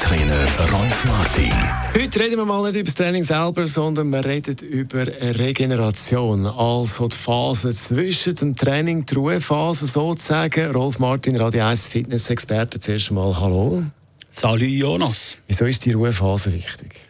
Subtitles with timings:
[0.00, 0.10] slash th.matter.
[0.10, 1.52] Trainer Rolf Martin.
[1.94, 6.46] Heute reden wir mal nicht über das Training selber, sondern wir reden über Regeneration.
[6.46, 10.70] Also die Phase zwischen dem Training, die Ruhephase sozusagen.
[10.72, 13.84] Rolf Martin, Radio 1 Fitness-Experte, zuerst einmal Hallo.
[14.30, 15.36] Salut Jonas.
[15.46, 17.09] Wieso ist die Ruhephase wichtig?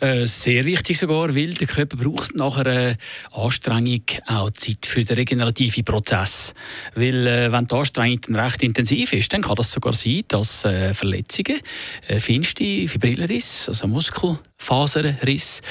[0.00, 2.96] Äh, sehr wichtig sogar, weil der Körper braucht nach einer
[3.32, 6.52] Anstrengung auch Zeit für den regenerativen Prozess.
[6.94, 10.64] Weil äh, wenn die Anstrengung dann recht intensiv ist, dann kann das sogar sein, dass
[10.64, 11.60] äh, Verletzungen,
[12.08, 15.62] äh, feinste Fibrillerriss, also Muskelfaserriss,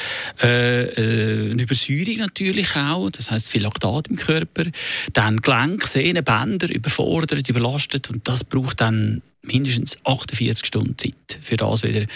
[0.41, 4.63] äh, äh, eine Übersäuerung natürlich auch, das heißt viel Laktat im Körper,
[5.12, 11.58] dann Gelenk, Sehnen, Bänder überfordert, überlastet und das braucht dann mindestens 48 Stunden Zeit, für
[11.58, 12.08] das wieder in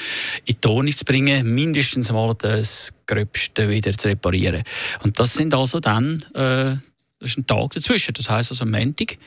[0.47, 4.63] die Tonung zu bringen, mindestens mal das Gröbste wieder zu reparieren.
[5.03, 6.77] Und das sind also dann, äh,
[7.19, 8.13] das ist ein Tag dazwischen.
[8.13, 9.17] Das heisst also am Montag, äh,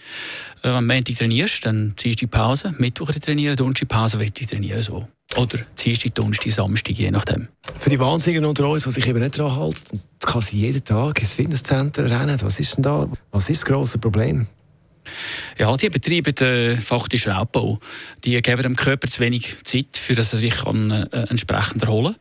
[0.62, 4.48] wenn du am Montag trainierst, dann ziehst du die Pause, Mittwoch trainieren, Donnerstag Pause, Freitag
[4.48, 5.06] trainieren, so.
[5.36, 7.48] Oder ziehst du die Donnerstag, Samstag, je nachdem.
[7.78, 11.20] Für die Wahnsinnigen unter uns, die sich eben nicht daran halten, kann sie jeden Tag
[11.20, 12.40] ins Fitnesscenter rennen.
[12.42, 13.08] Was ist denn da?
[13.30, 14.46] Was ist das grosse Problem?
[15.60, 17.80] Ja, die betreiben äh, faktisch Raubbau.
[18.24, 22.14] Die geben dem Körper zu wenig Zeit, für dass er sich kann, äh, entsprechend erholen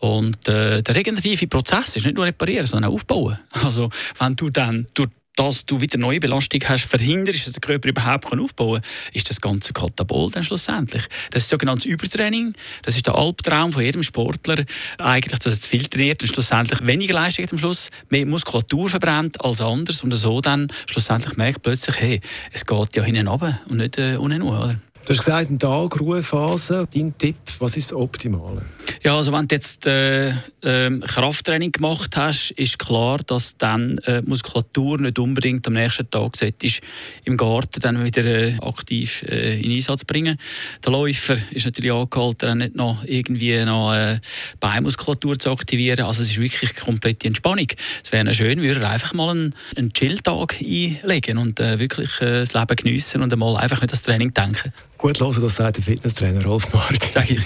[0.00, 0.10] kann.
[0.10, 3.38] Und äh, der regenerative Prozess ist nicht nur reparieren, sondern auch aufbauen.
[3.52, 5.08] Also, wenn du dann durch
[5.40, 9.40] dass du wieder neue Belastung hast, verhinderst, dass der Körper überhaupt aufbauen kann, ist das
[9.40, 11.02] ganze Katabol dann schlussendlich.
[11.30, 12.52] Das ist sogenanntes Übertraining.
[12.82, 14.66] Das ist der Albtraum von jedem Sportler,
[14.98, 19.42] eigentlich, dass er zu viel trainiert und schlussendlich weniger Leistung am Schluss, mehr Muskulatur verbrennt
[19.42, 22.20] als anders und so dann schlussendlich merkt plötzlich, hey,
[22.52, 24.78] es geht ja hinten runter und nicht äh, unten oder?
[25.06, 26.86] Du hast gesagt, ein Tag Ruhephase.
[26.94, 28.62] Dein Tipp, was ist das Optimale?
[29.02, 30.28] Ja, also wenn du jetzt äh,
[30.60, 36.34] äh, Krafttraining gemacht hast, ist klar, dass dann äh, Muskulatur nicht unbedingt am nächsten Tag
[36.42, 36.82] ist,
[37.24, 40.36] im Garten dann wieder äh, aktiv äh, in Einsatz bringen.
[40.84, 44.20] Der Läufer ist natürlich angehalten, dann nicht noch irgendwie noch äh,
[44.60, 46.04] Beinmuskulatur zu aktivieren.
[46.04, 47.68] Also es ist wirklich komplette Entspannung.
[48.04, 52.40] Es wäre schön, würde er einfach mal einen, einen Chill-Tag einlegen und äh, wirklich äh,
[52.40, 54.74] das Leben geniessen und einmal einfach nicht das Training denken.
[55.00, 56.98] Gut hören, das sagt der Fitnesstrainer Rolf Martin.
[57.10, 57.40] Sag ich.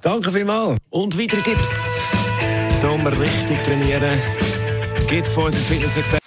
[0.00, 0.78] Danke vielmals.
[0.88, 1.68] Und weitere Tipps
[2.80, 4.18] zum richtig trainieren
[5.06, 6.26] geht's von unserem Fitnessexperten.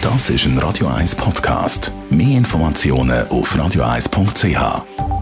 [0.00, 1.90] Das ist ein Radio 1 Podcast.
[2.08, 5.13] Mehr Informationen auf radio1.ch.